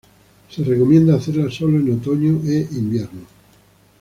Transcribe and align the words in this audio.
Se 0.49 0.63
recomienda 0.63 1.13
hacerla 1.13 1.51
solo 1.51 1.77
en 1.77 1.93
otoño 1.99 2.41
e 2.45 2.67
invierno. 2.71 3.21